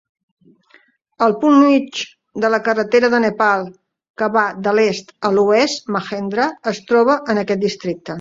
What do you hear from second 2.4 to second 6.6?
de la carretera de Nepal que va de l'est a l'oest, Mahendra,